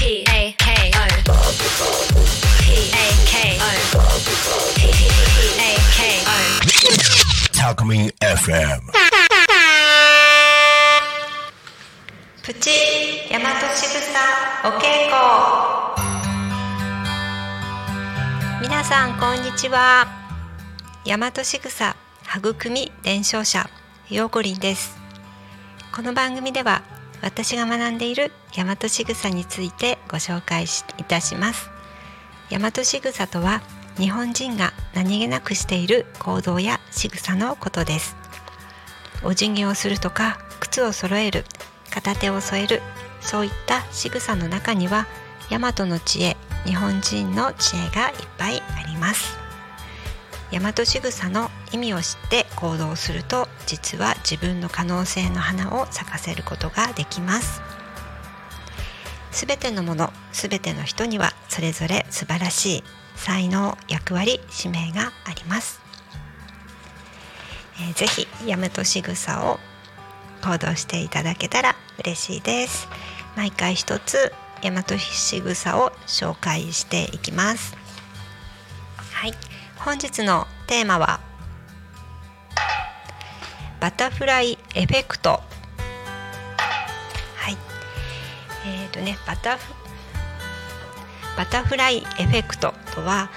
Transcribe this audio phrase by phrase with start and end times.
[0.00, 0.64] P A K
[0.96, 1.04] O
[2.62, 3.68] P A K O
[4.74, 4.80] P
[5.60, 6.32] A K O
[7.52, 7.84] Talk
[8.18, 8.80] FM.
[12.42, 12.70] プチ
[13.30, 14.16] 大和しぐさ
[14.64, 15.20] お稽古
[18.62, 20.06] 皆さんこんにちは
[21.04, 21.94] 大和しぐさ
[22.34, 23.68] 育み伝承者
[24.08, 24.96] ようこりんです
[25.94, 26.80] この番組では
[27.20, 30.64] 私が学んでいる大和しぐさについてご紹介
[30.98, 31.70] いたします。
[32.50, 33.62] 大和しぐさとは
[33.96, 38.16] 日本人が何気なくしている行動や仕草のことです。
[39.22, 41.44] お辞儀をするとか靴を揃える
[41.90, 42.80] 片手を添える
[43.20, 45.06] そういった仕草の中には
[45.50, 49.38] 大和の知恵日本人の知恵がいっぱいあります。
[50.50, 57.69] 大和仕草の意味を知って行動すると実は自分の可能性の花を咲かせることができます。
[59.32, 62.84] すべてのものすべての人にはそれぞれ素晴らしい
[63.16, 65.80] 才能役割使命があります、
[67.80, 69.58] えーぜひ大和仕草を
[70.42, 72.88] 行動していただけたら嬉しいです。
[73.36, 74.32] 毎回一つ
[74.62, 77.76] 大和仕草を紹介していきます。
[79.12, 79.34] はい。
[79.78, 81.20] 本日のテーマは
[83.80, 85.42] バタフライエフェクト。
[88.66, 89.74] えーとねバタフ
[91.36, 93.30] バタフライエフェクトとは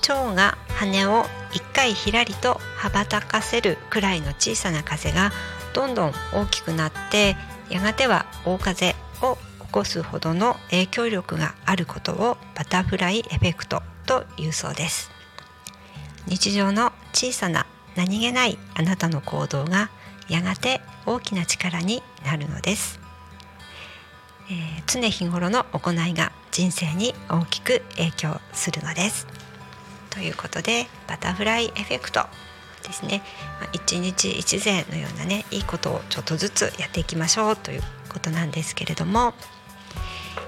[0.00, 5.32] 蝶が羽を一回ひらりと羽ばたかせるくらいの小さな風が
[5.74, 7.36] どんどん大きくなって
[7.70, 15.10] やがては大風を起こすほどの影響力があることをバタフライエフェクトというそうです。
[16.26, 19.90] 日常の小さな何気ないあなたの行動が
[20.28, 22.97] やがて大きな力になるのです、
[24.50, 29.26] えー常日頃の行いが人生に大きく影響するのです。
[30.08, 32.22] ということでバタフライエフェクト
[32.82, 33.22] ですね。
[33.60, 39.34] まあ一日一善のようなねいいことをちょっとずつやっていきましょうということなんですけれども。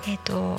[0.08, 0.56] えっ、と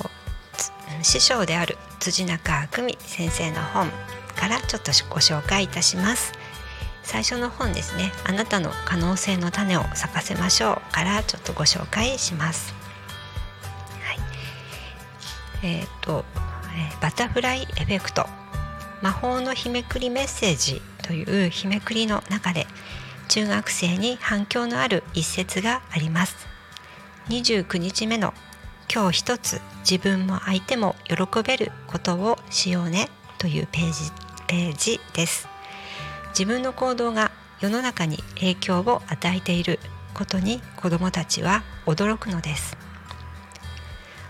[1.02, 3.90] 師匠である辻中久美先生の本
[4.36, 6.32] からちょっとご紹介いたします。
[7.02, 8.12] 最初の本ですね。
[8.24, 12.81] あなたの可能性の種を咲かせましょうからちょっとご紹介します。
[15.62, 16.24] えっ、と、
[16.76, 18.26] えーバタフライエフェクト
[19.02, 22.66] 魔法の日めくりメッセージという日めくりの中で
[23.28, 26.46] 中学生に反響のある一節があります。
[27.28, 28.34] 29日目の
[28.92, 33.08] 今日一つ自分も相手も喜べることをしようね
[33.38, 34.10] というページ
[34.46, 35.48] ページです。
[36.28, 39.80] 自分の行動が世の中に影響を与えている
[40.14, 42.81] ことに子どもたちは驚くのです。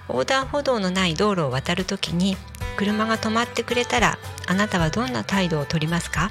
[0.09, 2.37] 横断歩道のない道路を渡るときに
[2.77, 6.31] 車が止まってくれたらあなたはどんな態度をとりますか？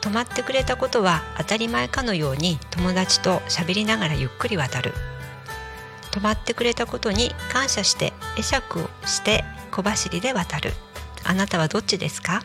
[0.00, 4.92] 止まってくれたことは当たり前かのように友達と喋りながらゆっくり渡る。
[6.12, 10.72] 止まってくれたことに感謝して会釈をして小走りで渡る。
[11.24, 12.42] あなたはどっちですか？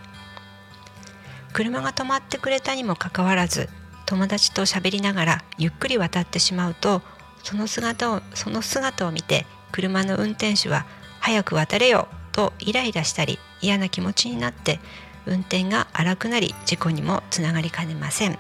[1.54, 3.70] 車が止まってくれたにもかかわらず
[4.06, 7.02] 友達と喋りながらゆっくり渡ってしまうと
[7.44, 10.85] その姿をその姿を見て車の運転手は
[11.19, 14.79] 早く渡れよとイライラしたり嫌な気持ちになって
[15.25, 18.38] 運転が荒くなり事故にもつながりかねません。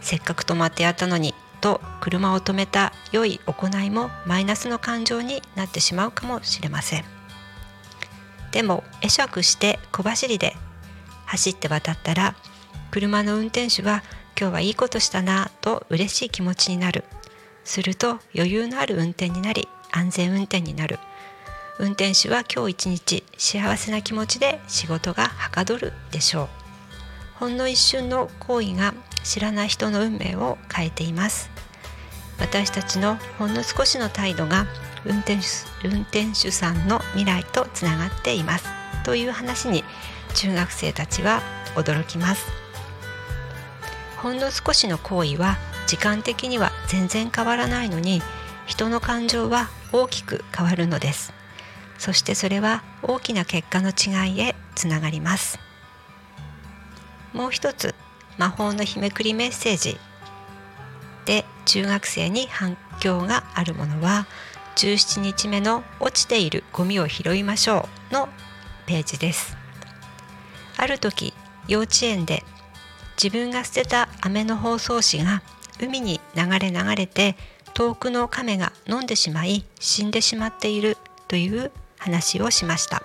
[0.00, 7.04] せっかく止まってやったのにと車を止めた良い行いもマイナスの感情になってしまうかもしれません。
[8.52, 10.56] でも会釈して小走りで
[11.26, 12.34] 走って渡ったら
[12.90, 14.02] 車の運転手は
[14.38, 17.04] 今日はいいことしたなと嬉しい気持ちになる。
[17.68, 20.98] すると余裕のある運転になり安全運転になる。
[21.78, 26.48] 運転手は今日一日幸せな気持ちで仕事がはかどるでしょう。
[27.34, 31.50] ほんの一瞬の行為が知らない人の運命を変えています。
[32.40, 34.66] 私たちのほんの少しの態度が
[35.04, 38.66] 運転手運転手さんの未来とつながっています。
[39.04, 39.84] という話に
[40.34, 41.42] 中学生たちは
[41.76, 42.46] 驚きます。
[44.16, 48.20] ほんの少しの行為は時間的には全然変わらないのに
[48.66, 51.32] 人の感情は大きく変わるのです。
[51.96, 55.58] そしてそれは大きな結果の違いへつながります。
[57.32, 57.94] もう一つ
[58.36, 59.98] 魔法の日めくりメッセージ。
[61.24, 64.26] で中学生に反響があるものは
[64.76, 68.28] 17日目の落ちているゴミを拾いましょうの
[68.84, 69.56] ページです。
[70.76, 71.32] ある時
[71.66, 72.44] 幼稚園で
[73.20, 75.42] 自分が捨てた飴の包装紙が
[75.80, 77.36] 海に流れ流れて
[77.74, 80.96] 遠くの亀が飲んでしまい死んでしまっている
[81.28, 83.02] という話をしました。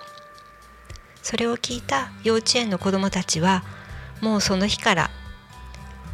[1.22, 3.64] それを聞いた幼稚園の子どもたちは
[4.20, 5.10] もうその日から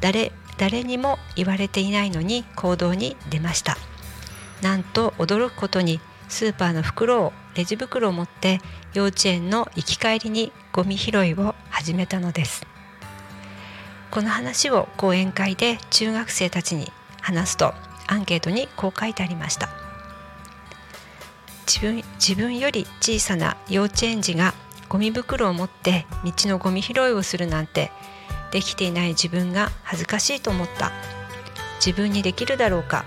[0.01, 3.77] 誰誰にも言われていないのに行動に出ました。
[4.63, 8.61] なんと驚くことにスーパーの袋をレジ袋を持って
[8.93, 12.67] 幼稚園の行き帰りにゴミ拾いを始めたのです。
[14.11, 16.91] この話を講演会で中学生たちに
[17.21, 17.75] 話すと
[18.09, 19.69] アンケートにこう書いてありました。
[21.67, 24.55] 自分自分より小さな幼稚園児が
[24.89, 27.93] ゴミ袋を持って道のゴミ拾いをするなんて
[28.51, 30.91] できていない自分が恥ずかしいと思った。
[31.85, 33.05] 自分にできるだろうか。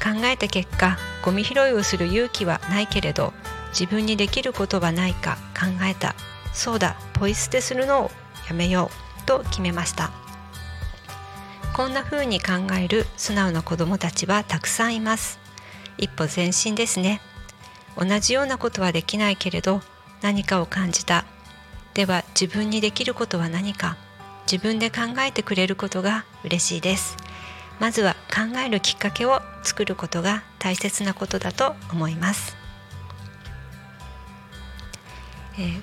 [0.00, 3.32] 考えた結果ゴミ拾いをする勇気はないけれど
[3.70, 6.14] 自分にできることはないか考えた。
[6.54, 8.10] そうだポイ捨てするのを
[8.48, 9.07] やめよう。
[9.28, 10.10] と決めました。
[11.74, 15.38] こんな風に考える素直な子どもたちはたくさんいます。
[15.98, 17.20] 一歩前進ですね。
[17.96, 19.82] 同じようなことはできないけれど
[20.22, 21.26] 何かを感じた。
[21.92, 23.98] では自分にできることは何か。
[24.50, 27.28] 自分で考えてくれることが嬉しいです。
[27.78, 32.56] まずは考えるきっかけを作ることが大切なことだと思います、
[35.58, 35.82] えー、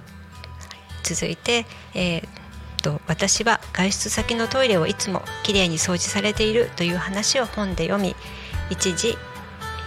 [1.04, 2.35] 続いて、えー
[2.86, 8.16] と私は外出先のトイレをいつもきれいに掃除されているという話を本で読み
[8.70, 9.18] 一時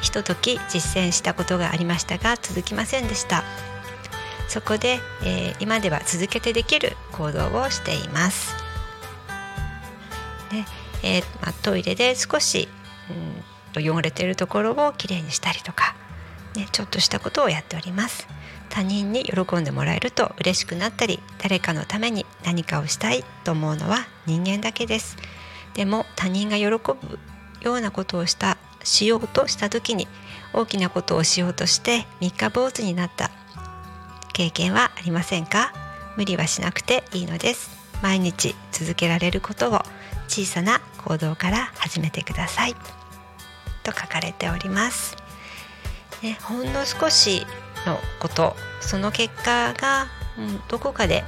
[0.03, 3.45] ひととき実践したことがありましたが続きませんでした。
[4.49, 8.57] そこで、えー、今では続けてできる行動をしています。
[10.51, 10.65] で、
[11.03, 12.67] えー、まあ、トイレで少し、
[13.11, 15.95] うん、と汚れているところをきれいにしたりとか、
[16.57, 18.27] ね、ちょっとしたことをやっております。
[18.71, 25.17] 他人に喜んでもらえると嬉しくなったり誰かのために何かをしたいと思うのは人間だけです
[25.75, 27.19] でも他人が喜ぶ
[27.61, 30.07] ようなことをしたしようとした時に
[30.53, 33.31] 大きなことをしようとして三日坊主になった
[34.33, 35.73] 経験はありませんか？
[36.17, 37.03] 無理はしなくて。
[37.13, 39.83] いいのです毎日続けられることを
[40.29, 42.75] 小さな行動から始めてください。
[43.83, 45.17] と書かれております、
[46.23, 47.47] ね、ほんの少し
[47.87, 50.07] のことその結果が、
[50.39, 51.25] うん、どこかで、ね、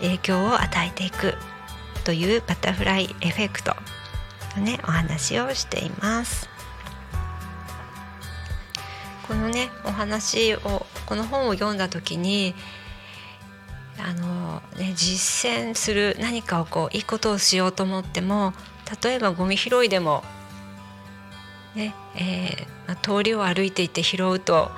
[0.00, 1.34] 影響を与えていく
[2.04, 3.74] というバタフライエフェクト
[4.56, 6.48] のねお話をしています。
[9.26, 12.54] このねお話をこの本を読んだ時に
[13.98, 18.52] あの、ね、実践する何かをこういいことをしようと思っても
[19.02, 20.22] 例えばゴミ拾いでも、
[21.74, 24.70] ねえーまあ、通りを歩いていて拾うと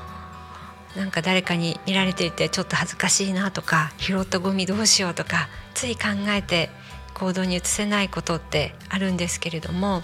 [0.96, 6.70] なんか誰かに見られていてちょっと恥ずかしいなとか拾ったゴミどうしようとかつい考えて
[7.14, 10.02] 行動に移せないことってあるんですけれども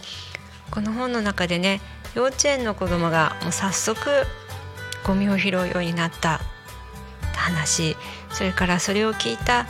[0.70, 1.80] この本の中でね
[2.14, 3.98] 幼稚園の子供がもう早速
[5.06, 6.40] ゴミを拾うようになった
[7.34, 7.96] 話
[8.30, 9.66] それからそれを聞いた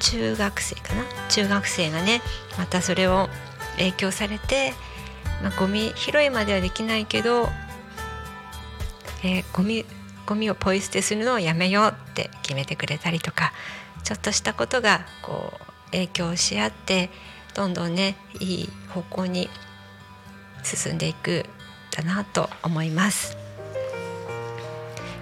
[0.00, 1.04] 中学生かな？
[1.28, 2.20] 中学生がね
[2.58, 3.28] またそれを
[3.76, 4.72] 影響されて、
[5.42, 7.48] まあ、ゴミ拾いまではできないけど、
[9.22, 9.84] えー、ゴミ
[10.26, 13.52] ゴミをポイ捨てするのをやめようって決めてくれたりとか
[14.02, 17.10] ちょっとしたことがこう影響し合って
[17.54, 19.48] どんどんねいい方向に
[20.62, 21.46] 進んでいく
[21.90, 23.36] だなと思います。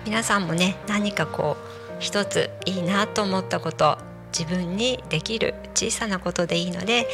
[0.04, 3.98] 皆さんもね何かこう一ついいなと思ったこと
[4.36, 7.06] 自分にできる小さなことでいいので、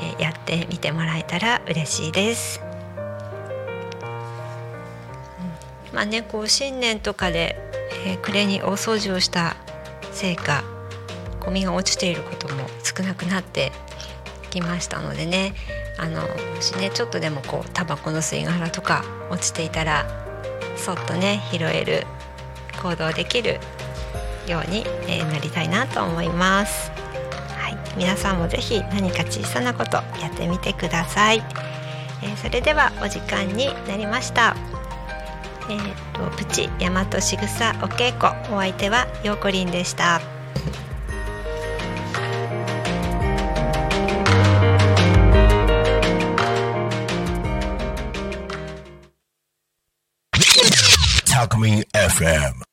[0.00, 2.67] えー、やってみてもらえたら嬉しいです。
[5.98, 7.56] まあねこう新年とかで、
[8.06, 9.56] えー、暮れに大掃除をした
[10.12, 10.62] せいか
[11.40, 13.72] ゴミが落ちていることも少なくなって
[14.48, 15.54] きましたのでね
[15.98, 16.28] あのも
[16.60, 20.06] しねちょっとでもこうタバコの吸い殻とか落ちていたら
[20.76, 22.06] そっとね拾える
[22.80, 23.58] 行動できる
[24.46, 26.92] ように、えなりたいなと思います。
[27.58, 31.42] はい、皆さんもぜひ何か小さなことやってみてください。
[32.22, 34.77] えー、それではお時間になりました。
[35.70, 40.20] えーと、とプチ大和しぐさお稽古お相手はようこりんでした。
[51.38, 52.67] Talk Me FM.